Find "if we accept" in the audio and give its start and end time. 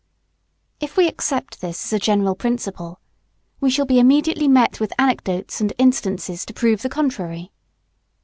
0.79-1.61